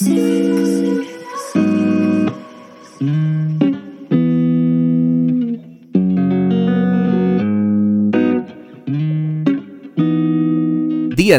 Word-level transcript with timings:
Día 0.00 0.14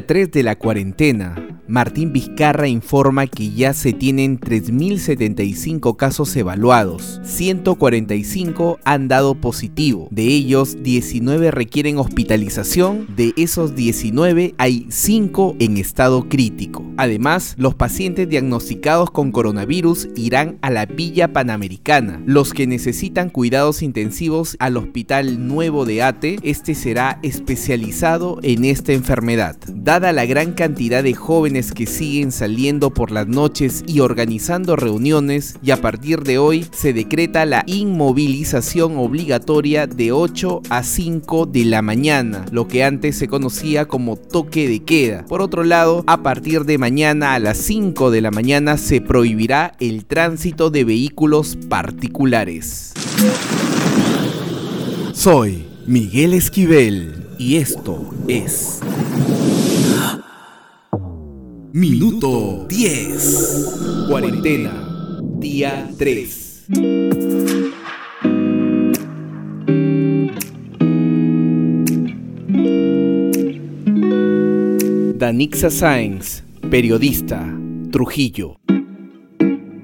3 0.05 0.31
de 0.31 0.43
la 0.43 0.57
cuarentena. 0.57 1.48
Martín 1.69 2.11
Vizcarra 2.11 2.67
informa 2.67 3.27
que 3.27 3.51
ya 3.51 3.73
se 3.73 3.93
tienen 3.93 4.39
3.075 4.39 5.95
casos 5.95 6.35
evaluados, 6.35 7.21
145 7.23 8.79
han 8.83 9.07
dado 9.07 9.35
positivo, 9.35 10.07
de 10.09 10.23
ellos 10.23 10.77
19 10.81 11.51
requieren 11.51 11.99
hospitalización, 11.99 13.05
de 13.15 13.33
esos 13.37 13.75
19 13.75 14.55
hay 14.57 14.87
5 14.89 15.57
en 15.59 15.77
estado 15.77 16.27
crítico. 16.27 16.83
Además, 16.97 17.53
los 17.59 17.75
pacientes 17.75 18.27
diagnosticados 18.27 19.11
con 19.11 19.31
coronavirus 19.31 20.09
irán 20.15 20.57
a 20.63 20.71
la 20.71 20.87
Villa 20.87 21.33
Panamericana, 21.33 22.19
los 22.25 22.51
que 22.51 22.65
necesitan 22.65 23.29
cuidados 23.29 23.83
intensivos 23.83 24.55
al 24.59 24.75
Hospital 24.75 25.47
Nuevo 25.47 25.85
de 25.85 26.01
Ate, 26.01 26.39
este 26.41 26.73
será 26.73 27.19
especializado 27.21 28.39
en 28.41 28.65
esta 28.65 28.93
enfermedad. 28.93 29.55
Dada 29.67 30.11
la 30.13 30.25
gran 30.25 30.53
cantidad 30.53 31.03
de 31.03 31.13
jóvenes 31.13 31.58
que 31.59 31.85
siguen 31.85 32.31
saliendo 32.31 32.89
por 32.91 33.11
las 33.11 33.27
noches 33.27 33.83
y 33.85 33.99
organizando 33.99 34.77
reuniones 34.77 35.55
y 35.61 35.71
a 35.71 35.81
partir 35.81 36.23
de 36.23 36.37
hoy 36.37 36.65
se 36.71 36.93
decreta 36.93 37.45
la 37.45 37.63
inmovilización 37.67 38.97
obligatoria 38.97 39.85
de 39.85 40.13
8 40.13 40.61
a 40.69 40.83
5 40.83 41.45
de 41.47 41.65
la 41.65 41.81
mañana, 41.81 42.45
lo 42.51 42.67
que 42.67 42.85
antes 42.85 43.17
se 43.17 43.27
conocía 43.27 43.85
como 43.85 44.15
toque 44.15 44.69
de 44.69 44.79
queda. 44.79 45.25
Por 45.25 45.41
otro 45.41 45.65
lado, 45.65 46.05
a 46.07 46.23
partir 46.23 46.63
de 46.63 46.77
mañana 46.77 47.33
a 47.33 47.39
las 47.39 47.57
5 47.57 48.09
de 48.09 48.21
la 48.21 48.31
mañana 48.31 48.77
se 48.77 49.01
prohibirá 49.01 49.73
el 49.81 50.05
tránsito 50.05 50.69
de 50.69 50.85
vehículos 50.85 51.57
particulares. 51.67 52.93
Soy 55.11 55.65
Miguel 55.85 56.33
Esquivel 56.33 57.27
y 57.37 57.57
esto 57.57 58.13
es 58.27 58.79
Minuto 61.71 62.65
10. 62.67 64.07
Cuarentena. 64.07 65.19
Día 65.37 65.87
3. 65.99 66.65
Danixa 75.15 75.69
Sáenz, 75.69 76.43
periodista, 76.71 77.45
Trujillo. 77.91 78.58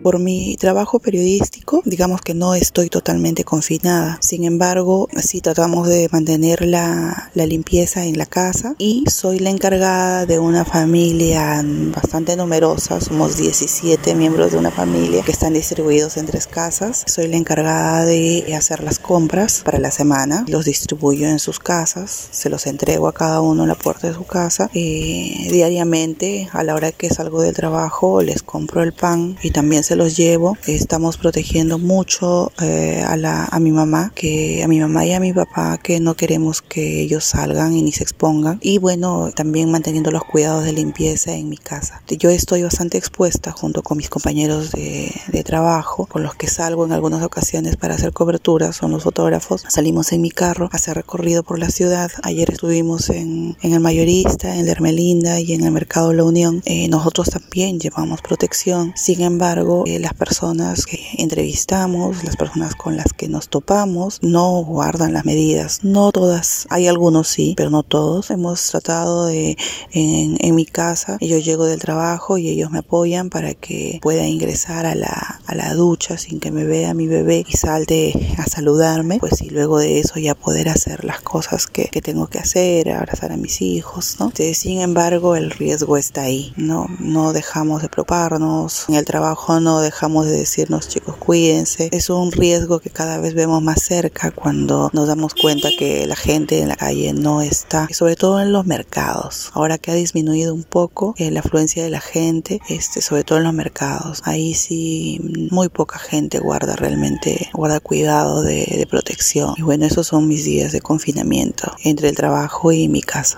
Por 0.05 0.19
mi 0.19 0.55
trabajo 0.55 0.99
periodístico, 0.99 1.81
digamos 1.83 2.21
que 2.21 2.35
no 2.35 2.53
estoy 2.53 2.89
totalmente 2.89 3.43
confinada. 3.43 4.19
Sin 4.21 4.43
embargo, 4.43 5.09
sí 5.19 5.41
tratamos 5.41 5.87
de 5.87 6.07
mantener 6.11 6.63
la, 6.63 7.31
la 7.33 7.47
limpieza 7.47 8.05
en 8.05 8.15
la 8.19 8.27
casa 8.27 8.75
y 8.77 9.05
soy 9.09 9.39
la 9.39 9.49
encargada 9.49 10.27
de 10.27 10.37
una 10.37 10.63
familia 10.63 11.59
bastante 11.65 12.35
numerosa. 12.35 13.01
Somos 13.01 13.37
17 13.37 14.13
miembros 14.13 14.51
de 14.51 14.59
una 14.59 14.69
familia 14.69 15.23
que 15.23 15.31
están 15.31 15.53
distribuidos 15.53 16.17
en 16.17 16.27
tres 16.27 16.45
casas. 16.45 17.03
Soy 17.07 17.27
la 17.27 17.37
encargada 17.37 18.05
de 18.05 18.53
hacer 18.55 18.83
las 18.83 18.99
compras 18.99 19.63
para 19.65 19.79
la 19.79 19.89
semana. 19.89 20.45
Los 20.47 20.65
distribuyo 20.65 21.27
en 21.27 21.39
sus 21.39 21.57
casas. 21.57 22.27
Se 22.29 22.51
los 22.51 22.67
entrego 22.67 23.07
a 23.07 23.13
cada 23.15 23.41
uno 23.41 23.63
en 23.63 23.69
la 23.69 23.75
puerta 23.75 24.07
de 24.07 24.13
su 24.13 24.27
casa. 24.27 24.69
Eh, 24.75 25.47
diariamente, 25.49 26.47
a 26.53 26.63
la 26.63 26.75
hora 26.75 26.91
que 26.91 27.09
salgo 27.09 27.41
del 27.41 27.55
trabajo, 27.55 28.21
les 28.21 28.43
compro 28.43 28.83
el 28.83 28.93
pan 28.93 29.35
y 29.41 29.49
también 29.49 29.83
se 29.83 29.94
los 29.95 30.15
llevo. 30.17 30.57
Estamos 30.67 31.17
protegiendo 31.17 31.77
mucho 31.79 32.51
eh, 32.61 33.03
a, 33.05 33.17
la, 33.17 33.45
a 33.45 33.59
mi 33.59 33.71
mamá, 33.71 34.11
que 34.15 34.63
a 34.63 34.67
mi 34.67 34.79
mamá 34.79 35.05
y 35.05 35.13
a 35.13 35.19
mi 35.19 35.33
papá, 35.33 35.77
que 35.77 35.99
no 35.99 36.15
queremos 36.15 36.61
que 36.61 37.01
ellos 37.01 37.23
salgan 37.23 37.73
y 37.73 37.81
ni 37.81 37.91
se 37.91 38.03
expongan. 38.03 38.59
Y 38.61 38.77
bueno, 38.77 39.31
también 39.35 39.71
manteniendo 39.71 40.11
los 40.11 40.23
cuidados 40.23 40.63
de 40.65 40.73
limpieza 40.73 41.33
en 41.33 41.49
mi 41.49 41.57
casa. 41.57 42.01
Yo 42.07 42.29
estoy 42.29 42.63
bastante 42.63 42.97
expuesta 42.97 43.51
junto 43.51 43.83
con 43.83 43.97
mis 43.97 44.09
compañeros 44.09 44.71
de, 44.71 45.11
de 45.27 45.43
trabajo, 45.43 46.05
con 46.05 46.23
los 46.23 46.35
que 46.35 46.47
salgo 46.47 46.85
en 46.85 46.91
algunas 46.91 47.23
ocasiones 47.23 47.75
para 47.77 47.95
hacer 47.95 48.11
coberturas, 48.13 48.75
son 48.75 48.91
los 48.91 49.03
fotógrafos. 49.03 49.63
Salimos 49.67 50.11
en 50.11 50.21
mi 50.21 50.31
carro 50.31 50.69
a 50.71 50.75
hacer 50.75 50.95
recorrido 50.95 51.43
por 51.43 51.59
la 51.59 51.69
ciudad. 51.69 52.11
Ayer 52.23 52.51
estuvimos 52.51 53.09
en, 53.09 53.57
en 53.61 53.73
el 53.73 53.79
Mayorista, 53.79 54.55
en 54.55 54.65
la 54.65 54.71
Hermelinda 54.71 55.39
y 55.39 55.53
en 55.53 55.63
el 55.63 55.71
Mercado 55.71 56.13
La 56.13 56.23
Unión. 56.23 56.61
Eh, 56.65 56.87
nosotros 56.87 57.29
también 57.29 57.79
llevamos 57.79 58.21
protección. 58.21 58.93
Sin 58.95 59.21
embargo, 59.21 59.84
eh, 59.85 59.99
las 59.99 60.13
personas 60.13 60.85
que 60.85 60.99
entrevistamos, 61.17 62.23
las 62.23 62.35
personas 62.35 62.75
con 62.75 62.97
las 62.97 63.13
que 63.13 63.27
nos 63.27 63.49
topamos, 63.49 64.19
no 64.21 64.63
guardan 64.63 65.13
las 65.13 65.25
medidas. 65.25 65.79
No 65.83 66.11
todas, 66.11 66.67
hay 66.69 66.87
algunos 66.87 67.27
sí, 67.27 67.53
pero 67.57 67.69
no 67.69 67.83
todos. 67.83 68.31
Hemos 68.31 68.65
tratado 68.69 69.27
de, 69.27 69.57
en, 69.91 70.37
en 70.39 70.55
mi 70.55 70.65
casa, 70.65 71.17
yo 71.21 71.37
llego 71.37 71.65
del 71.65 71.79
trabajo 71.79 72.37
y 72.37 72.49
ellos 72.49 72.71
me 72.71 72.79
apoyan 72.79 73.29
para 73.29 73.53
que 73.53 73.99
pueda 74.01 74.27
ingresar 74.27 74.85
a 74.85 74.95
la, 74.95 75.39
a 75.45 75.55
la 75.55 75.73
ducha 75.73 76.17
sin 76.17 76.39
que 76.39 76.51
me 76.51 76.63
vea 76.63 76.93
mi 76.93 77.07
bebé 77.07 77.45
y 77.47 77.57
salte 77.57 78.13
a 78.37 78.45
saludarme, 78.45 79.19
pues 79.19 79.41
y 79.41 79.49
luego 79.49 79.79
de 79.79 79.99
eso 79.99 80.19
ya 80.19 80.35
poder 80.35 80.69
hacer 80.69 81.05
las 81.05 81.21
cosas 81.21 81.67
que, 81.67 81.85
que 81.85 82.01
tengo 82.01 82.27
que 82.27 82.39
hacer, 82.39 82.91
abrazar 82.91 83.31
a 83.31 83.37
mis 83.37 83.61
hijos, 83.61 84.17
¿no? 84.19 84.31
Sin 84.53 84.81
embargo, 84.81 85.35
el 85.35 85.51
riesgo 85.51 85.97
está 85.97 86.23
ahí, 86.23 86.53
¿no? 86.57 86.87
No 86.99 87.33
dejamos 87.33 87.81
de 87.81 87.89
preocuparnos, 87.89 88.85
en 88.89 88.95
el 88.95 89.05
trabajo 89.05 89.59
no 89.59 89.74
dejamos 89.81 90.25
de 90.25 90.37
decirnos 90.37 90.87
chicos 90.87 91.15
cuídense. 91.17 91.89
Es 91.91 92.09
un 92.09 92.31
riesgo 92.31 92.79
que 92.79 92.89
cada 92.89 93.19
vez 93.19 93.33
vemos 93.33 93.61
más 93.61 93.81
cerca 93.81 94.31
cuando 94.31 94.89
nos 94.93 95.07
damos 95.07 95.33
cuenta 95.33 95.69
que 95.77 96.05
la 96.05 96.15
gente 96.15 96.59
en 96.59 96.69
la 96.69 96.75
calle 96.75 97.13
no 97.13 97.41
está, 97.41 97.87
sobre 97.91 98.15
todo 98.15 98.39
en 98.39 98.51
los 98.51 98.65
mercados. 98.65 99.51
Ahora 99.53 99.77
que 99.77 99.91
ha 99.91 99.95
disminuido 99.95 100.53
un 100.53 100.63
poco 100.63 101.15
eh, 101.17 101.31
la 101.31 101.39
afluencia 101.39 101.83
de 101.83 101.89
la 101.89 102.01
gente, 102.01 102.59
este, 102.69 103.01
sobre 103.01 103.23
todo 103.23 103.39
en 103.39 103.45
los 103.45 103.53
mercados. 103.53 104.21
Ahí 104.23 104.53
sí 104.53 105.19
muy 105.51 105.69
poca 105.69 105.99
gente 105.99 106.39
guarda 106.39 106.75
realmente, 106.75 107.49
guarda 107.53 107.79
cuidado 107.79 108.41
de, 108.41 108.65
de 108.65 108.87
protección. 108.87 109.55
Y 109.57 109.61
bueno, 109.61 109.85
esos 109.85 110.07
son 110.07 110.27
mis 110.27 110.45
días 110.45 110.71
de 110.71 110.81
confinamiento 110.81 111.71
entre 111.83 112.09
el 112.09 112.15
trabajo 112.15 112.71
y 112.71 112.87
mi 112.87 113.01
casa. 113.01 113.37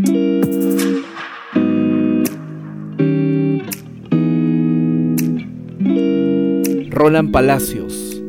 Roland 6.97 7.31
Palacios, 7.31 8.24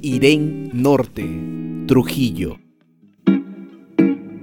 Irén 0.00 0.70
Norte, 0.72 1.28
Trujillo. 1.86 2.63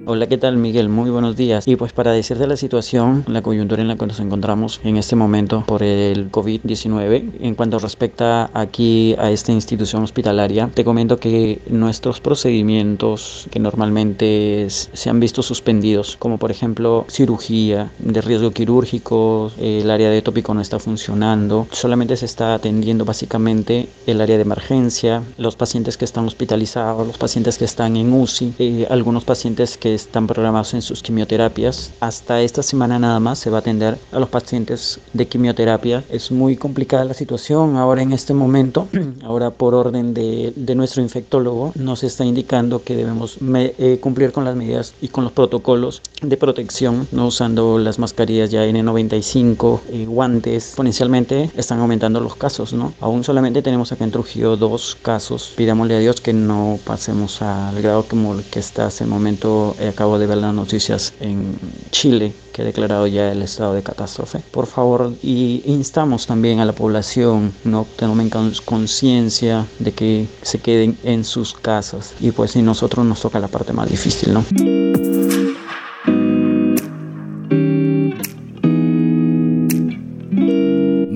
Hola, 0.03 0.25
¿qué 0.25 0.39
tal 0.39 0.57
Miguel? 0.57 0.89
Muy 0.89 1.12
buenos 1.12 1.35
días. 1.35 1.67
Y 1.67 1.75
pues 1.75 1.94
para 1.94 2.12
decirte 2.12 2.47
la 2.47 2.57
situación, 2.57 3.23
la 3.28 3.44
coyuntura 3.44 3.84
en 3.84 3.88
la 3.88 3.97
que 3.97 4.07
nos 4.07 4.19
encontramos 4.19 4.81
en 4.84 4.97
este 4.97 5.16
momento 5.16 5.63
por 5.67 5.84
el 5.84 6.31
COVID-19, 6.31 7.34
en 7.39 7.53
cuanto 7.53 7.78
respecta 7.78 8.50
aquí 8.56 9.16
a 9.19 9.29
esta 9.29 9.51
institución 9.51 10.01
hospitalaria, 10.01 10.72
te 10.73 10.84
comento 10.84 11.17
que 11.17 11.61
nuestros 11.69 12.19
procedimientos 12.19 13.47
que 13.51 13.59
normalmente 13.59 14.66
se 14.69 15.09
han 15.11 15.19
visto 15.19 15.44
suspendidos, 15.44 16.17
como 16.17 16.40
por 16.40 16.50
ejemplo 16.50 17.06
cirugía 17.07 17.91
de 18.00 18.22
riesgo 18.22 18.50
quirúrgico, 18.50 19.51
el 19.59 19.91
área 19.91 20.09
de 20.09 20.23
tópico 20.23 20.56
no 20.56 20.61
está 20.61 20.79
funcionando, 20.79 21.67
solamente 21.72 22.17
se 22.17 22.25
está 22.25 22.56
atendiendo 22.56 23.06
básicamente 23.06 23.88
el 24.07 24.19
área 24.19 24.38
de 24.38 24.41
emergencia, 24.41 25.22
los 25.38 25.56
pacientes 25.56 25.95
que 25.95 26.06
están 26.06 26.25
hospitalizados, 26.25 27.06
los 27.06 27.19
pacientes 27.19 27.59
que 27.59 27.66
están 27.66 27.95
en 27.97 28.11
UCI, 28.11 28.53
eh, 28.57 28.88
algunos 28.90 29.25
pacientes 29.25 29.78
que 29.78 29.91
están 29.94 30.28
programados 30.28 30.74
en 30.74 30.81
sus 30.81 31.02
quimioterapias. 31.02 31.91
Hasta 32.00 32.41
esta 32.41 32.63
semana 32.63 33.00
nada 33.00 33.19
más 33.19 33.40
se 33.40 33.50
va 33.50 33.57
a 33.57 33.59
atender 33.62 33.97
a 34.12 34.19
los 34.19 34.29
pacientes 34.29 35.00
de 35.13 35.28
quimioterapia. 35.28 36.03
Es 36.09 36.31
muy 36.31 36.56
complicada 36.56 37.06
la 37.06 37.13
situación 37.13 37.78
ahora 37.78 38.02
en 38.02 38.14
este 38.14 38.34
momento. 38.34 38.88
Ahora 39.23 39.52
por 39.52 39.73
orden 39.76 40.14
de, 40.14 40.53
de 40.55 40.76
nuestro 40.76 41.02
infectólogo 41.02 41.72
nos 41.76 42.03
está 42.03 42.26
indicando 42.26 42.84
que 42.84 42.96
debemos 42.96 43.38
eh, 43.55 43.99
cumplir 44.02 44.32
con 44.32 44.46
las 44.46 44.55
medidas 44.55 44.93
y 45.02 45.09
con 45.09 45.23
los 45.23 45.34
protocolos 45.34 46.02
de 46.22 46.38
protección, 46.38 47.08
no 47.11 47.28
usando 47.28 47.78
las 47.79 47.99
mascarillas 47.99 48.52
ya 48.52 48.66
N95, 48.66 49.79
eh, 49.90 50.05
guantes. 50.05 50.67
Exponencialmente 50.70 51.49
están 51.55 51.79
aumentando 51.79 52.20
los 52.20 52.35
casos, 52.35 52.73
¿no? 52.73 52.93
Aún 52.99 53.23
solamente 53.23 53.61
tenemos 53.61 53.91
acá 53.91 54.03
en 54.03 54.11
Trujillo 54.11 54.58
dos 54.58 54.97
casos. 55.02 55.53
Pidámosle 55.55 55.96
a 55.96 55.99
Dios 55.99 56.22
que 56.22 56.34
no 56.34 56.79
pasemos 56.84 57.41
al 57.41 57.82
grado 57.82 58.05
como 58.08 58.34
el 58.35 58.43
que 58.43 58.59
está 58.59 58.88
hasta 58.88 59.03
el 59.03 59.09
momento 59.09 59.76
acabo 59.87 60.19
de 60.19 60.28
ver 60.28 60.37
las 60.37 60.53
noticias 60.53 61.13
en 61.19 61.57
Chile 61.91 62.33
que 62.53 62.61
ha 62.61 62.66
declarado 62.66 63.07
ya 63.07 63.31
el 63.31 63.41
estado 63.41 63.73
de 63.73 63.83
catástrofe. 63.83 64.39
Por 64.51 64.67
favor, 64.67 65.13
y 65.22 65.61
instamos 65.66 66.28
también 66.28 66.59
a 66.59 66.66
la 66.66 66.73
población, 66.73 67.53
no 67.63 67.87
tomen 67.95 68.29
conciencia 68.66 69.66
de 69.79 69.91
que 69.91 70.28
se 70.41 70.59
queden 70.59 70.97
en 71.03 71.23
sus 71.23 71.53
casas. 71.53 72.13
Y 72.19 72.31
pues 72.31 72.51
si 72.51 72.61
nosotros 72.61 73.05
nos 73.05 73.22
toca 73.22 73.39
la 73.39 73.47
parte 73.47 73.73
más 73.73 73.89
difícil, 73.89 74.33
¿no? 74.33 74.45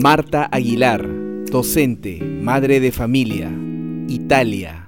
Marta 0.05 0.47
Aguilar, 0.51 1.03
docente, 1.49 2.19
madre 2.21 2.79
de 2.79 2.91
familia, 2.91 3.51
Italia. 4.07 4.84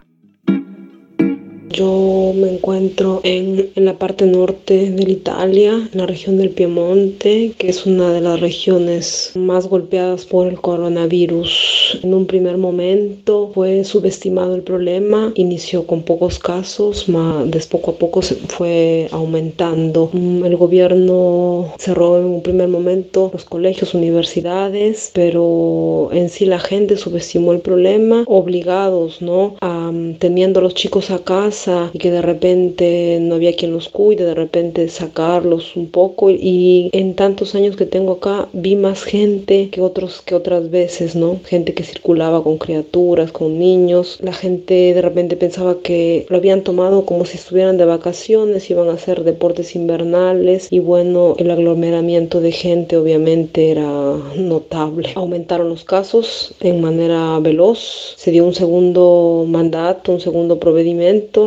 Yo 1.78 2.34
me 2.36 2.56
encuentro 2.56 3.22
en, 3.24 3.70
en, 3.76 3.86
la 3.86 4.00
parte 4.00 4.26
norte 4.26 4.90
de 4.90 5.12
Italia, 5.12 5.74
en 5.94 6.00
la 6.00 6.08
región 6.08 6.40
del 6.40 6.50
Piemonte, 6.50 7.52
que 7.56 7.70
es 7.70 7.86
una 7.86 8.12
de 8.12 8.20
las 8.20 8.40
regiones 8.40 9.34
más 9.36 9.68
golpeadas 9.68 10.26
por 10.26 10.48
el 10.48 10.60
coronavirus. 10.60 12.00
En 12.02 12.16
un 12.16 12.26
primer 12.26 12.58
momento 12.58 13.52
fue 13.54 13.84
subestimado 13.84 14.56
el 14.56 14.64
problema, 14.64 15.32
inició 15.36 15.86
con 15.86 16.02
pocos 16.02 16.40
casos, 16.40 17.08
más 17.10 17.68
poco 17.68 17.92
a 17.92 17.96
poco 17.96 18.24
se 18.24 18.34
fue 18.36 19.08
aumentando. 19.12 20.10
El 20.14 20.58
gobierno 20.58 21.76
cerró 21.78 22.18
en 22.18 22.26
un 22.26 22.42
primer 22.42 22.70
momento 22.70 23.30
los 23.32 23.46
colegios, 23.46 23.94
universidades, 23.94 25.12
pero 25.14 26.10
en 26.12 26.30
sí 26.30 26.46
la 26.46 26.58
gente 26.58 26.98
subestimó 26.98 27.54
el 27.54 27.60
problema, 27.60 28.24
obligados, 28.26 29.22
¿no? 29.22 29.58
A, 29.62 29.92
teniendo 30.18 30.60
a 30.60 30.64
los 30.64 30.74
chicos 30.74 31.12
a 31.12 31.20
casa, 31.20 31.67
y 31.94 31.98
que 31.98 32.12
de 32.12 32.22
repente 32.22 33.20
no 33.22 33.36
había 33.36 33.56
quien 33.56 33.72
los 33.72 33.90
cuide, 33.90 34.26
de 34.26 34.36
repente 34.36 34.88
sacarlos 34.90 35.76
un 35.76 35.90
poco. 35.90 36.30
Y 36.30 36.90
en 36.94 37.16
tantos 37.16 37.56
años 37.56 37.76
que 37.76 37.86
tengo 37.86 38.14
acá 38.14 38.48
vi 38.54 38.76
más 38.76 39.04
gente 39.04 39.70
que 39.70 39.82
otros 39.82 40.22
que 40.22 40.36
otras 40.36 40.70
veces, 40.70 41.16
¿no? 41.16 41.40
Gente 41.46 41.74
que 41.74 41.84
circulaba 41.84 42.44
con 42.44 42.58
criaturas, 42.58 43.32
con 43.32 43.60
niños, 43.60 44.18
la 44.22 44.34
gente 44.34 44.94
de 44.94 45.02
repente 45.02 45.36
pensaba 45.36 45.80
que 45.82 46.26
lo 46.30 46.38
habían 46.38 46.64
tomado 46.64 47.06
como 47.06 47.26
si 47.26 47.38
estuvieran 47.38 47.78
de 47.78 47.86
vacaciones, 47.86 48.70
iban 48.70 48.90
a 48.90 48.94
hacer 48.94 49.24
deportes 49.24 49.76
invernales. 49.76 50.68
Y 50.72 50.80
bueno, 50.80 51.36
el 51.38 51.52
aglomeramiento 51.52 52.42
de 52.42 52.52
gente 52.52 52.98
obviamente 52.98 53.72
era 53.72 53.88
notable. 54.36 55.12
Aumentaron 55.16 55.70
los 55.70 55.84
casos 55.84 56.54
en 56.60 56.82
manera 56.82 57.40
veloz, 57.40 58.14
se 58.18 58.32
dio 58.32 58.46
un 58.46 58.54
segundo 58.54 59.46
mandato, 59.48 60.12
un 60.12 60.20
segundo 60.20 60.60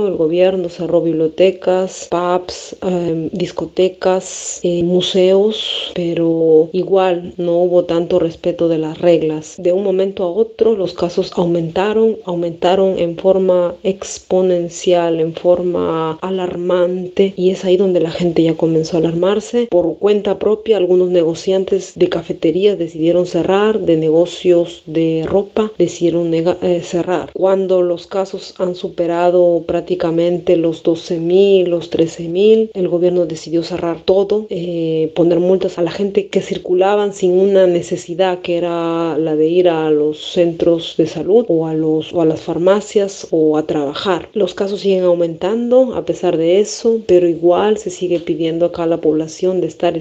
el 0.08 0.16
gobierno 0.16 0.68
cerró 0.68 1.02
bibliotecas, 1.02 2.08
pubs, 2.10 2.76
em, 2.82 3.28
discotecas, 3.32 4.60
eh, 4.62 4.82
museos, 4.82 5.92
pero 5.94 6.68
igual 6.72 7.34
no 7.36 7.58
hubo 7.58 7.84
tanto 7.84 8.18
respeto 8.18 8.68
de 8.68 8.78
las 8.78 8.98
reglas. 8.98 9.54
De 9.58 9.72
un 9.72 9.84
momento 9.84 10.24
a 10.24 10.32
otro 10.32 10.74
los 10.76 10.94
casos 10.94 11.32
aumentaron, 11.36 12.16
aumentaron 12.24 12.98
en 12.98 13.16
forma 13.16 13.74
exponencial, 13.82 15.20
en 15.20 15.34
forma 15.34 16.18
alarmante 16.20 17.34
y 17.36 17.50
es 17.50 17.64
ahí 17.64 17.76
donde 17.76 18.00
la 18.00 18.10
gente 18.10 18.42
ya 18.42 18.54
comenzó 18.54 18.96
a 18.96 19.00
alarmarse. 19.00 19.68
Por 19.70 19.96
cuenta 19.98 20.38
propia, 20.38 20.76
algunos 20.76 21.10
negociantes 21.10 21.92
de 21.96 22.08
cafeterías 22.08 22.78
decidieron 22.78 23.26
cerrar, 23.26 23.80
de 23.80 23.96
negocios 23.96 24.82
de 24.86 25.24
ropa 25.26 25.72
decidieron 25.78 26.32
eh, 26.34 26.80
cerrar. 26.82 27.30
Cuando 27.32 27.82
los 27.82 28.06
casos 28.06 28.54
han 28.58 28.74
superado 28.74 29.62
prácticamente 29.66 29.89
prácticamente 29.90 30.56
los 30.56 30.84
12.000, 30.84 31.66
los 31.66 31.90
13.000. 31.90 32.70
El 32.74 32.86
gobierno 32.86 33.26
decidió 33.26 33.64
cerrar 33.64 34.00
todo, 34.04 34.46
eh, 34.48 35.10
poner 35.16 35.40
multas 35.40 35.78
a 35.78 35.82
la 35.82 35.90
gente 35.90 36.28
que 36.28 36.42
circulaban 36.42 37.12
sin 37.12 37.32
una 37.32 37.66
necesidad 37.66 38.38
que 38.38 38.56
era 38.56 39.18
la 39.18 39.34
de 39.34 39.48
ir 39.48 39.68
a 39.68 39.90
los 39.90 40.32
centros 40.32 40.94
de 40.96 41.08
salud 41.08 41.44
o 41.48 41.66
a, 41.66 41.74
los, 41.74 42.12
o 42.12 42.22
a 42.22 42.24
las 42.24 42.40
farmacias 42.40 43.26
o 43.32 43.56
a 43.58 43.66
trabajar. 43.66 44.28
Los 44.32 44.54
casos 44.54 44.82
siguen 44.82 45.02
aumentando 45.02 45.96
a 45.96 46.04
pesar 46.04 46.36
de 46.36 46.60
eso, 46.60 47.00
pero 47.08 47.26
igual 47.26 47.76
se 47.76 47.90
sigue 47.90 48.20
pidiendo 48.20 48.66
acá 48.66 48.84
a 48.84 48.86
la 48.86 49.00
población 49.00 49.60
de 49.60 49.66
estar 49.66 49.96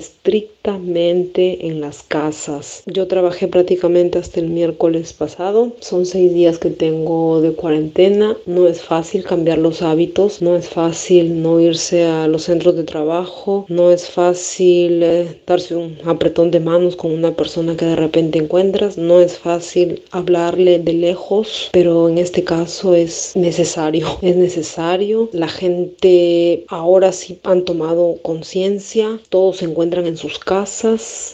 estrictamente 0.69 1.67
en 1.67 1.81
las 1.81 2.03
casas. 2.03 2.83
Yo 2.85 3.07
trabajé 3.07 3.47
prácticamente 3.47 4.19
hasta 4.19 4.39
el 4.39 4.49
miércoles 4.49 5.13
pasado. 5.13 5.73
Son 5.79 6.05
seis 6.05 6.33
días 6.33 6.59
que 6.59 6.69
tengo 6.69 7.41
de 7.41 7.53
cuarentena. 7.53 8.37
No 8.45 8.67
es 8.67 8.81
fácil 8.81 9.23
cambiar 9.23 9.57
los 9.57 9.81
hábitos. 9.81 10.41
No 10.41 10.55
es 10.55 10.69
fácil 10.69 11.41
no 11.41 11.59
irse 11.59 12.05
a 12.05 12.27
los 12.27 12.43
centros 12.43 12.75
de 12.75 12.83
trabajo, 12.83 13.65
no 13.67 13.91
es 13.91 14.09
fácil 14.09 15.01
eh, 15.03 15.41
darse 15.45 15.75
un 15.75 15.97
apretón 16.05 16.51
de 16.51 16.59
manos 16.59 16.95
con 16.95 17.11
una 17.11 17.35
persona 17.35 17.75
que 17.75 17.85
de 17.85 17.95
repente 17.95 18.39
encuentras, 18.39 18.97
no 18.97 19.19
es 19.19 19.37
fácil 19.37 20.03
hablarle 20.11 20.79
de 20.79 20.93
lejos, 20.93 21.69
pero 21.71 22.09
en 22.09 22.17
este 22.17 22.43
caso 22.43 22.95
es 22.95 23.35
necesario, 23.35 24.07
es 24.21 24.35
necesario. 24.35 25.29
La 25.31 25.47
gente 25.47 26.65
ahora 26.67 27.11
sí 27.11 27.39
han 27.43 27.65
tomado 27.65 28.17
conciencia, 28.21 29.19
todos 29.29 29.57
se 29.57 29.65
encuentran 29.65 30.05
en 30.05 30.17
sus 30.17 30.37
casas, 30.39 30.58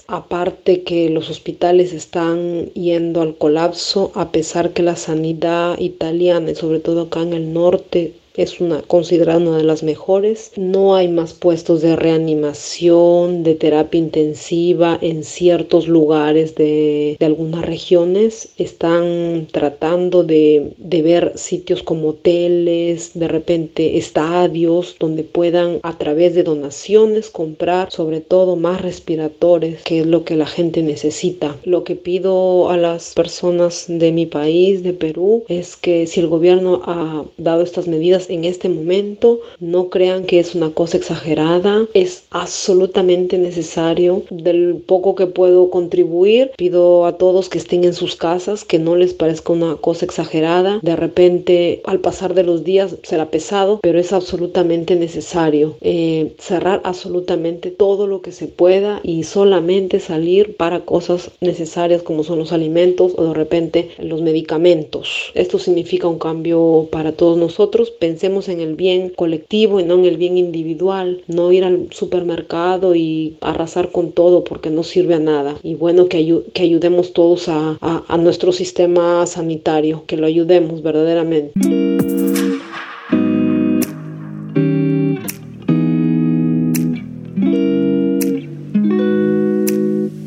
aparte 0.07 0.83
que 0.83 1.10
los 1.10 1.30
hospitales 1.30 1.94
están 1.94 2.68
yendo 2.74 3.22
al 3.22 3.38
colapso, 3.38 4.12
a 4.13 4.31
pesar 4.31 4.72
que 4.72 4.83
la 4.83 4.95
sanidad 4.95 5.80
italiana 5.80 6.51
y 6.51 6.56
sobre 6.56 6.80
todo 6.80 7.04
acá 7.04 7.22
en 7.22 7.33
el 7.33 7.54
norte 7.54 8.13
es 8.38 8.60
una 8.60 8.82
considerada 8.82 9.40
una 9.40 9.58
de 9.58 9.64
las 9.64 9.84
mejores. 9.84 10.52
No 10.56 10.96
hay 10.96 11.08
más 11.08 11.34
puestos 11.34 11.82
de 11.82 11.96
reanimación, 11.96 13.44
de 13.44 13.56
terapia 13.56 14.00
intensiva 14.00 14.98
en 15.02 15.24
ciertos 15.24 15.88
lugares 15.88 16.56
de, 16.56 17.18
de 17.20 17.26
algunas 17.26 17.66
regiones. 17.66 18.50
Están 18.58 19.48
tratando 19.52 20.24
de, 20.24 20.74
de, 20.78 21.02
ver 21.02 21.34
sitios 21.36 21.84
como 21.84 22.10
hoteles, 22.10 23.12
de 23.14 23.28
repente 23.28 23.98
estadios, 23.98 24.96
donde 25.00 25.24
puedan 25.24 25.80
a 25.84 25.98
través 25.98 26.36
de 26.36 26.44
donaciones 26.44 27.30
comprar 27.30 27.92
sobre 27.92 28.22
todo 28.22 28.56
más 28.56 28.81
respiradores, 28.81 29.84
que 29.84 30.00
es 30.00 30.06
lo 30.06 30.24
que 30.24 30.36
la 30.36 30.46
gente 30.46 30.81
necesita. 30.81 31.58
Lo 31.64 31.84
que 31.84 31.96
pido 31.96 32.70
a 32.70 32.78
las 32.78 33.14
personas 33.14 33.86
de 33.88 34.12
mi 34.12 34.26
país, 34.26 34.84
de 34.84 34.94
Perú, 34.94 35.44
es 35.48 35.76
que 35.76 36.08
si 36.08 36.20
el 36.20 36.28
gobierno 36.28 36.81
ha 36.86 37.26
dado 37.38 37.62
estas 37.62 37.88
medidas, 37.88 38.25
en 38.30 38.45
este 38.45 38.69
momento. 38.69 39.39
No 39.60 39.89
crean 39.89 40.25
que 40.25 40.39
es 40.39 40.56
una 40.56 40.72
cosa 40.72 40.98
exagerada, 40.98 41.88
es 41.94 42.24
absolutamente 42.31 43.38
necesario. 43.38 44.24
Del 44.30 44.75
poco 44.86 45.16
que 45.16 45.27
puedo 45.27 45.69
contribuir, 45.69 46.51
pido 46.57 47.06
a 47.06 47.18
todos 47.18 47.50
que 47.50 47.57
estén 47.57 47.83
en 47.83 47.94
sus 47.94 48.16
casas, 48.16 48.66
que 48.66 48.80
no 48.80 48.95
les 48.95 49.13
parezca 49.13 49.54
una 49.54 49.75
cosa 49.75 50.06
exagerada. 50.06 50.80
De 50.81 50.95
repente, 50.95 51.81
al 51.86 52.00
pasar 52.00 52.33
de 52.33 52.44
los 52.44 52.63
días, 52.63 52.95
será 53.04 53.30
pesado, 53.30 53.80
pero 53.81 54.00
es 54.00 54.13
absolutamente 54.13 54.95
necesario. 54.95 55.75
Eh, 55.81 56.33
cerrar 56.39 56.81
absolutamente 56.83 57.71
todo 57.71 58.07
lo 58.07 58.21
que 58.21 58.31
se 58.31 58.48
pueda 58.48 59.00
y 59.04 59.24
solamente 59.24 60.00
salir 60.00 60.56
para 60.56 60.81
cosas 60.81 61.31
necesarias 61.42 62.01
como 62.04 62.24
son 62.24 62.39
los 62.39 62.51
alimentos 62.51 63.13
o 63.18 63.25
de 63.25 63.33
repente 63.33 63.89
los 64.00 64.21
medicamentos. 64.21 65.31
Esto 65.33 65.59
significa 65.59 66.07
un 66.07 66.19
cambio 66.19 66.88
para 66.92 67.11
todos 67.11 67.38
nosotros 67.38 67.92
pensemos 68.16 68.48
en 68.48 68.62
el 68.62 68.76
bien 68.76 69.10
colectivo 69.10 69.81
y 69.81 69.84
no 69.84 69.95
en 69.95 70.06
el 70.06 70.16
bien 70.16 70.38
individual, 70.38 71.22
no 71.28 71.52
ir 71.52 71.66
al 71.66 71.90
supermercado 71.92 72.95
y 72.95 73.36
arrasar 73.42 73.92
con 73.92 74.14
todo 74.14 74.45
porque 74.45 74.69
no 74.69 74.84
sirve 74.84 75.16
a 75.16 75.19
nada. 75.19 75.57
Y 75.64 75.76
bueno, 75.76 76.07
que, 76.07 76.44
que 76.54 76.64
ayudemos 76.64 77.12
todos 77.12 77.50
a, 77.50 77.78
a 77.81 78.18
nuestro 78.18 78.54
sistema 78.54 79.26
sanitario, 79.26 80.06
que 80.07 80.16
lo 80.16 80.28
ayudemos 80.28 80.81
verdaderamente. 80.81 81.52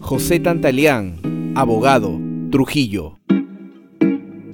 José 0.03 0.41
Tantalián, 0.41 1.55
abogado, 1.57 2.21
Trujillo. 2.51 3.18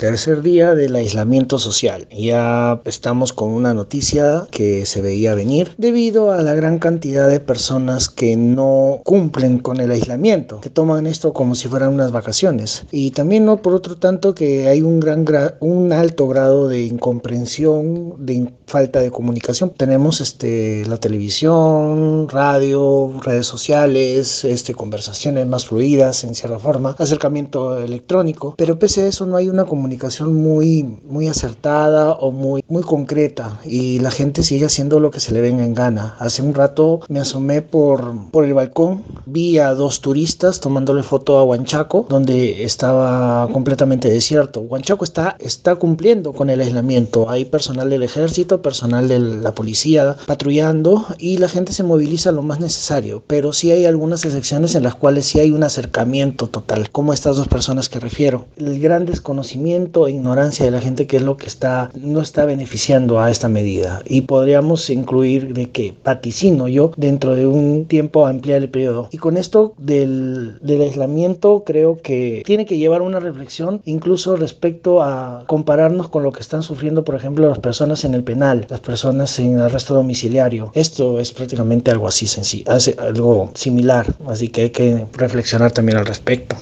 Tercer 0.05 0.43
día 0.43 0.75
del 0.75 0.97
aislamiento 0.97 1.59
social. 1.59 2.07
Ya 2.11 2.79
estamos 2.85 3.33
con 3.33 3.49
una 3.49 3.73
noticia 3.73 4.47
que 4.51 4.85
se 4.85 5.01
veía 5.01 5.35
venir 5.35 5.73
debido 5.79 6.31
a 6.31 6.43
la 6.43 6.53
gran 6.53 6.79
cantidad 6.79 7.27
de 7.27 7.41
personas 7.41 8.11
que 8.11 8.37
no 8.37 9.01
cumplen 9.03 9.61
con 9.61 9.81
el 9.81 9.91
aislamiento, 9.91 10.61
que 10.61 10.69
toman 10.69 11.07
esto 11.07 11.33
como 11.33 11.55
si 11.55 11.69
fueran 11.69 11.95
unas 11.95 12.13
vacaciones. 12.13 12.85
Y 12.91 13.13
también 13.13 13.47
no 13.47 13.63
por 13.63 13.73
otro 13.73 13.97
tanto 13.97 14.35
que 14.35 14.69
hay 14.69 14.83
un 14.83 15.01
gran 15.01 15.25
un 15.61 15.91
alto 15.91 16.29
grado 16.29 16.69
de 16.69 16.83
incomprensión, 16.83 18.15
de 18.19 18.53
falta 18.67 19.01
de 19.01 19.11
comunicación. 19.11 19.71
Tenemos 19.71 20.21
este 20.21 20.85
la 20.85 20.99
televisión, 20.99 22.29
radio, 22.29 23.11
redes 23.23 23.47
sociales, 23.47 24.45
este 24.45 24.75
conversaciones 24.75 25.47
más 25.47 25.65
fluidas 25.65 26.25
en 26.25 26.35
cierta 26.35 26.59
forma, 26.59 26.95
acercamiento 26.99 27.79
electrónico, 27.79 28.55
pero 28.59 28.79
pese 28.79 29.01
a 29.01 29.07
eso 29.07 29.25
no 29.25 29.37
hay 29.37 29.49
una 29.49 29.65
comunicación 29.65 29.94
comunicación 29.95 30.35
muy, 30.35 30.99
muy 31.05 31.29
acertada 31.29 32.13
o 32.13 32.33
muy, 32.33 32.65
muy 32.69 32.83
concreta 32.83 33.61
y 33.65 34.01
la 34.01 34.11
gente 34.11 34.43
sigue 34.43 34.67
haciendo 34.67 34.99
lo 34.99 35.11
que 35.13 35.21
se 35.21 35.33
le 35.33 35.41
venga 35.41 35.65
en 35.65 35.75
gana. 35.75 36.17
Hace 36.19 36.43
un 36.43 36.53
rato 36.53 37.01
me 37.09 37.21
asomé 37.21 37.63
por, 37.63 38.31
por 38.33 38.45
el 38.45 38.55
balcón, 38.55 39.05
vi 39.27 39.59
a 39.59 39.73
dos 39.75 40.01
turistas 40.01 40.59
tomándole 40.59 41.05
foto 41.05 41.39
a 41.39 41.45
Huanchaco, 41.45 42.07
donde 42.09 42.65
estaba 42.65 43.49
completamente 43.53 44.11
desierto. 44.11 44.63
Huanchaco 44.63 45.05
está, 45.05 45.37
está 45.39 45.77
cumpliendo 45.77 46.33
con 46.33 46.51
el 46.51 46.61
aislamiento. 46.61 47.31
Hay 47.31 47.45
personal 47.45 47.89
del 47.89 48.03
ejército, 48.03 48.63
personal 48.63 49.07
de 49.07 49.21
la 49.21 49.55
policía 49.55 50.17
patrullando 50.27 51.07
y 51.19 51.39
la 51.39 51.49
gente 51.49 51.73
se 51.73 51.85
moviliza 51.85 52.33
lo 52.33 52.43
más 52.43 52.59
necesario, 52.59 53.23
pero 53.29 53.53
sí 53.53 53.71
hay 53.71 53.87
algunas 53.87 54.25
excepciones 54.25 54.75
en 54.75 54.83
las 54.83 54.97
cuales 54.97 55.27
sí 55.27 55.39
hay 55.39 55.53
un 55.53 55.63
acercamiento 55.63 56.49
total, 56.49 56.91
como 56.91 57.13
estas 57.13 57.37
dos 57.37 57.47
personas 57.47 57.89
que 57.89 58.01
refiero. 58.01 58.47
El 58.57 58.81
gran 58.81 59.07
desconocimiento 59.07 59.84
e 59.85 60.11
ignorancia 60.11 60.65
de 60.65 60.71
la 60.71 60.81
gente 60.81 61.07
que 61.07 61.17
es 61.17 61.23
lo 61.23 61.37
que 61.37 61.47
está 61.47 61.91
no 61.95 62.21
está 62.21 62.45
beneficiando 62.45 63.21
a 63.21 63.31
esta 63.31 63.49
medida 63.49 64.03
y 64.05 64.23
podríamos 64.23 64.91
incluir 64.91 65.55
de 65.55 65.71
que 65.71 65.95
vaticino 66.05 66.69
yo 66.69 66.93
dentro 66.97 67.35
de 67.35 67.47
un 67.47 67.87
tiempo 67.87 68.27
ampliar 68.27 68.63
el 68.63 68.69
periodo. 68.69 69.09
Y 69.13 69.19
con 69.19 69.37
esto 69.37 69.75
del, 69.79 70.59
del 70.61 70.83
aislamiento 70.83 71.65
creo 71.65 72.01
que 72.03 72.43
tiene 72.45 72.67
que 72.67 72.79
llevar 72.79 73.03
una 73.03 73.21
reflexión 73.21 73.81
incluso 73.85 74.37
respecto 74.37 75.03
a 75.03 75.45
compararnos 75.47 76.09
con 76.09 76.23
lo 76.23 76.33
que 76.33 76.41
están 76.41 76.63
sufriendo 76.63 77.05
por 77.05 77.15
ejemplo 77.15 77.49
las 77.49 77.59
personas 77.59 78.05
en 78.05 78.15
el 78.15 78.25
penal, 78.25 78.67
las 78.69 78.81
personas 78.81 79.39
en 79.39 79.59
arresto 79.59 79.95
domiciliario. 79.95 80.71
Esto 80.75 81.21
es 81.21 81.33
prácticamente 81.33 81.91
algo 81.91 82.09
así 82.09 82.27
sencillo, 82.27 82.67
algo 82.99 83.51
similar, 83.55 84.07
así 84.27 84.49
que 84.49 84.63
hay 84.63 84.71
que 84.71 85.07
reflexionar 85.13 85.73
también 85.73 85.99
al 85.99 86.07
respecto. 86.07 86.57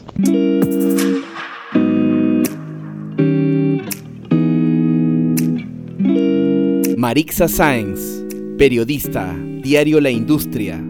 Marixa 7.12 7.46
Sáenz, 7.46 8.24
periodista, 8.56 9.36
Diario 9.62 10.00
La 10.00 10.10
Industria, 10.10 10.82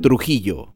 Trujillo. 0.00 0.73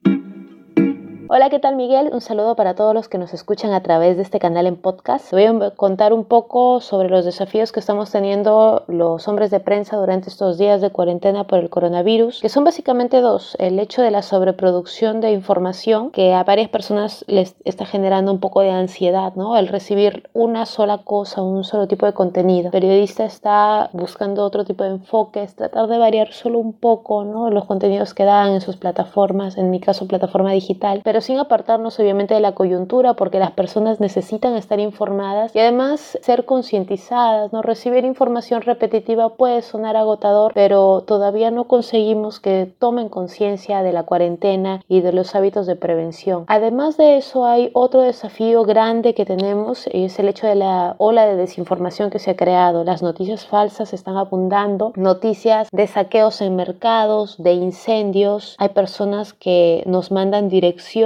Hola, 1.30 1.50
¿qué 1.50 1.58
tal 1.58 1.76
Miguel? 1.76 2.08
Un 2.10 2.22
saludo 2.22 2.56
para 2.56 2.74
todos 2.74 2.94
los 2.94 3.06
que 3.06 3.18
nos 3.18 3.34
escuchan 3.34 3.74
a 3.74 3.82
través 3.82 4.16
de 4.16 4.22
este 4.22 4.38
canal 4.38 4.66
en 4.66 4.76
podcast. 4.76 5.30
Voy 5.30 5.44
a 5.44 5.70
contar 5.72 6.14
un 6.14 6.24
poco 6.24 6.80
sobre 6.80 7.10
los 7.10 7.26
desafíos 7.26 7.70
que 7.70 7.80
estamos 7.80 8.10
teniendo 8.10 8.84
los 8.86 9.28
hombres 9.28 9.50
de 9.50 9.60
prensa 9.60 9.98
durante 9.98 10.30
estos 10.30 10.56
días 10.56 10.80
de 10.80 10.88
cuarentena 10.88 11.44
por 11.46 11.58
el 11.58 11.68
coronavirus, 11.68 12.40
que 12.40 12.48
son 12.48 12.64
básicamente 12.64 13.20
dos. 13.20 13.58
El 13.58 13.78
hecho 13.78 14.00
de 14.00 14.10
la 14.10 14.22
sobreproducción 14.22 15.20
de 15.20 15.32
información 15.32 16.12
que 16.12 16.32
a 16.32 16.44
varias 16.44 16.70
personas 16.70 17.26
les 17.28 17.56
está 17.66 17.84
generando 17.84 18.32
un 18.32 18.40
poco 18.40 18.62
de 18.62 18.70
ansiedad, 18.70 19.34
¿no? 19.34 19.58
El 19.58 19.68
recibir 19.68 20.30
una 20.32 20.64
sola 20.64 20.96
cosa, 21.04 21.42
un 21.42 21.62
solo 21.62 21.88
tipo 21.88 22.06
de 22.06 22.14
contenido. 22.14 22.68
El 22.68 22.72
periodista 22.72 23.26
está 23.26 23.90
buscando 23.92 24.46
otro 24.46 24.64
tipo 24.64 24.82
de 24.82 24.92
enfoques, 24.92 25.56
tratar 25.56 25.88
de 25.88 25.98
variar 25.98 26.32
solo 26.32 26.58
un 26.58 26.72
poco, 26.72 27.24
¿no? 27.24 27.50
Los 27.50 27.66
contenidos 27.66 28.14
que 28.14 28.24
dan 28.24 28.52
en 28.52 28.62
sus 28.62 28.78
plataformas, 28.78 29.58
en 29.58 29.68
mi 29.68 29.78
caso 29.78 30.08
plataforma 30.08 30.52
digital, 30.52 31.02
pero 31.04 31.17
sin 31.20 31.38
apartarnos 31.38 31.98
obviamente 31.98 32.34
de 32.34 32.40
la 32.40 32.52
coyuntura 32.52 33.14
porque 33.14 33.38
las 33.38 33.52
personas 33.52 34.00
necesitan 34.00 34.54
estar 34.54 34.80
informadas 34.80 35.54
y 35.54 35.58
además 35.60 36.18
ser 36.22 36.44
concientizadas, 36.44 37.52
¿no? 37.52 37.62
Recibir 37.62 38.04
información 38.04 38.62
repetitiva 38.62 39.30
puede 39.30 39.62
sonar 39.62 39.96
agotador, 39.96 40.52
pero 40.54 41.02
todavía 41.06 41.50
no 41.50 41.64
conseguimos 41.64 42.40
que 42.40 42.72
tomen 42.78 43.08
conciencia 43.08 43.82
de 43.82 43.92
la 43.92 44.04
cuarentena 44.04 44.82
y 44.88 45.00
de 45.00 45.12
los 45.12 45.34
hábitos 45.34 45.66
de 45.66 45.76
prevención. 45.76 46.44
Además 46.48 46.96
de 46.96 47.16
eso 47.16 47.44
hay 47.44 47.70
otro 47.72 48.00
desafío 48.00 48.64
grande 48.64 49.14
que 49.14 49.24
tenemos 49.24 49.88
y 49.92 50.04
es 50.04 50.18
el 50.18 50.28
hecho 50.28 50.46
de 50.46 50.54
la 50.54 50.94
ola 50.98 51.26
de 51.26 51.36
desinformación 51.36 52.10
que 52.10 52.18
se 52.18 52.30
ha 52.30 52.36
creado. 52.36 52.84
Las 52.84 53.02
noticias 53.02 53.46
falsas 53.46 53.92
están 53.92 54.16
abundando, 54.16 54.92
noticias 54.96 55.68
de 55.72 55.86
saqueos 55.86 56.40
en 56.40 56.56
mercados, 56.56 57.36
de 57.38 57.52
incendios. 57.52 58.56
Hay 58.58 58.70
personas 58.70 59.32
que 59.32 59.82
nos 59.86 60.10
mandan 60.10 60.48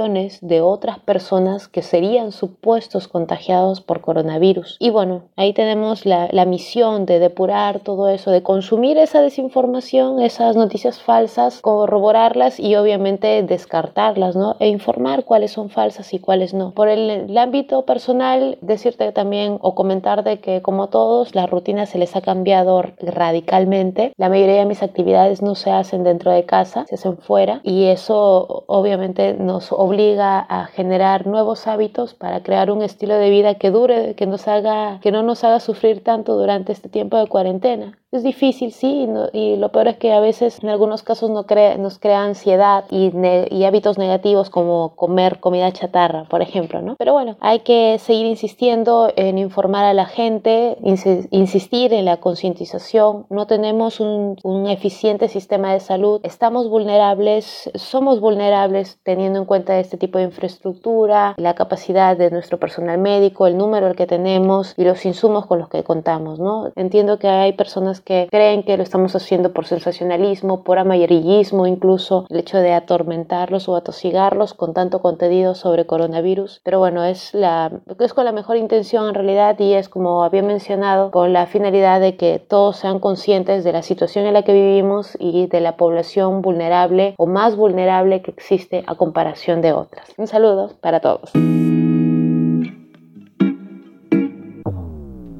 direcciones 0.03 0.39
de 0.41 0.61
otras 0.61 0.99
personas 0.99 1.67
que 1.67 1.81
serían 1.81 2.31
supuestos 2.31 3.07
contagiados 3.07 3.81
por 3.81 4.01
coronavirus. 4.01 4.77
Y 4.79 4.89
bueno, 4.89 5.23
ahí 5.35 5.53
tenemos 5.53 6.05
la, 6.05 6.27
la 6.31 6.45
misión 6.45 7.05
de 7.05 7.19
depurar 7.19 7.79
todo 7.79 8.09
eso, 8.09 8.31
de 8.31 8.43
consumir 8.43 8.97
esa 8.97 9.21
desinformación, 9.21 10.21
esas 10.21 10.55
noticias 10.55 11.01
falsas, 11.01 11.61
corroborarlas 11.61 12.59
y 12.59 12.75
obviamente 12.75 13.43
descartarlas, 13.43 14.35
¿no? 14.35 14.55
E 14.59 14.67
informar 14.67 15.23
cuáles 15.23 15.51
son 15.51 15.69
falsas 15.69 16.13
y 16.13 16.19
cuáles 16.19 16.53
no. 16.53 16.71
Por 16.71 16.89
el, 16.89 17.09
el 17.09 17.37
ámbito 17.37 17.85
personal, 17.85 18.57
decirte 18.61 19.11
también 19.11 19.57
o 19.61 19.75
comentar 19.75 20.23
de 20.23 20.39
que 20.39 20.61
como 20.61 20.87
todos, 20.87 21.35
la 21.35 21.47
rutina 21.47 21.85
se 21.85 21.97
les 21.97 22.15
ha 22.15 22.21
cambiado 22.21 22.81
radicalmente. 22.99 24.13
La 24.17 24.29
mayoría 24.29 24.59
de 24.59 24.65
mis 24.65 24.83
actividades 24.83 25.41
no 25.41 25.55
se 25.55 25.71
hacen 25.71 26.03
dentro 26.03 26.31
de 26.31 26.45
casa, 26.45 26.85
se 26.87 26.95
hacen 26.95 27.17
fuera 27.17 27.61
y 27.63 27.85
eso 27.85 28.63
obviamente 28.67 29.33
nos 29.33 29.71
obliga 29.71 29.92
obliga 29.93 30.39
a 30.39 30.65
generar 30.65 31.27
nuevos 31.27 31.67
hábitos 31.67 32.15
para 32.15 32.41
crear 32.41 32.71
un 32.71 32.81
estilo 32.81 33.15
de 33.15 33.29
vida 33.29 33.55
que 33.55 33.69
dure, 33.69 34.15
que 34.15 34.25
nos 34.25 34.47
haga, 34.47 34.99
que 35.01 35.11
no 35.11 35.21
nos 35.21 35.43
haga 35.43 35.59
sufrir 35.59 36.03
tanto 36.03 36.35
durante 36.35 36.71
este 36.71 36.89
tiempo 36.89 37.17
de 37.17 37.27
cuarentena. 37.27 37.99
Es 38.13 38.21
difícil, 38.21 38.71
sí, 38.71 39.07
y, 39.33 39.55
lo 39.55 39.69
peor 39.69 39.87
es 39.87 39.97
que 39.97 40.13
a 40.13 40.19
veces 40.19 40.61
en 40.61 40.69
algunos 40.69 41.01
casos 41.01 41.31
nos 41.31 41.47
crea, 41.47 41.77
nos 41.77 41.97
crea 41.97 42.23
ansiedad 42.23 42.85
y, 42.91 43.11
y, 43.49 43.63
hábitos 43.63 43.97
negativos 43.97 44.51
como 44.51 44.93
comer 44.95 45.39
comida 45.39 45.71
chatarra, 45.71 46.25
por 46.25 46.43
ejemplo, 46.43 46.83
¿no? 46.83 46.95
Pero 46.99 47.13
bueno, 47.13 47.37
hay 47.39 47.61
que 47.61 47.97
seguir 47.97 48.27
insistiendo 48.27 49.11
en 49.15 49.39
informar 49.39 49.85
a 49.85 49.95
la 49.95 50.05
gente, 50.05 50.77
insistir 50.83 51.91
en 51.91 52.05
la 52.05 52.17
concientización. 52.17 53.25
No 53.31 53.47
tenemos 53.47 53.99
un, 53.99 54.37
un 54.43 54.67
eficiente 54.67 55.27
sistema 55.27 55.73
de 55.73 55.79
salud, 55.79 56.21
estamos 56.21 56.69
vulnerables, 56.69 57.71
somos 57.73 58.19
vulnerables 58.19 58.99
teniendo 59.01 59.39
en 59.39 59.45
cuenta 59.45 59.79
este 59.79 59.97
tipo 59.97 60.19
de 60.19 60.25
infraestructura, 60.25 61.33
la 61.37 61.55
capacidad 61.55 62.15
de 62.15 62.29
nuestro 62.29 62.59
personal 62.59 62.99
médico, 62.99 63.47
el 63.47 63.57
número 63.57 63.91
que 63.95 64.05
tenemos 64.05 64.75
y 64.77 64.83
los 64.83 65.03
insumos 65.03 65.47
con 65.47 65.57
los 65.57 65.69
que 65.69 65.83
contamos, 65.83 66.39
¿no? 66.39 66.71
Entiendo 66.75 67.17
que 67.17 67.27
hay 67.27 67.53
personas 67.53 68.02
que 68.03 68.27
creen 68.29 68.63
que 68.63 68.77
lo 68.77 68.83
estamos 68.83 69.15
haciendo 69.15 69.53
por 69.53 69.65
sensacionalismo, 69.65 70.63
por 70.63 70.79
amarillismo, 70.79 71.67
incluso 71.67 72.25
el 72.29 72.37
hecho 72.39 72.57
de 72.57 72.73
atormentarlos 72.73 73.69
o 73.69 73.75
atosigarlos 73.75 74.53
con 74.53 74.73
tanto 74.73 75.01
contenido 75.01 75.55
sobre 75.55 75.85
coronavirus. 75.85 76.61
Pero 76.63 76.79
bueno, 76.79 77.03
es, 77.03 77.33
la, 77.33 77.71
es 77.99 78.13
con 78.13 78.25
la 78.25 78.31
mejor 78.31 78.57
intención 78.57 79.07
en 79.07 79.15
realidad 79.15 79.59
y 79.59 79.73
es 79.73 79.89
como 79.89 80.23
había 80.23 80.43
mencionado, 80.43 81.11
con 81.11 81.33
la 81.33 81.45
finalidad 81.45 81.99
de 81.99 82.15
que 82.17 82.39
todos 82.39 82.77
sean 82.77 82.99
conscientes 82.99 83.63
de 83.63 83.73
la 83.73 83.81
situación 83.81 84.25
en 84.25 84.33
la 84.33 84.43
que 84.43 84.53
vivimos 84.53 85.17
y 85.19 85.47
de 85.47 85.61
la 85.61 85.77
población 85.77 86.41
vulnerable 86.41 87.15
o 87.17 87.25
más 87.25 87.55
vulnerable 87.55 88.21
que 88.21 88.31
existe 88.31 88.83
a 88.87 88.95
comparación 88.95 89.61
de 89.61 89.73
otras. 89.73 90.07
Un 90.17 90.27
saludo 90.27 90.71
para 90.81 90.99
todos. 90.99 91.31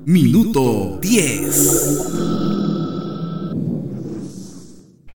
Minuto 0.06 1.00
10. 1.02 2.63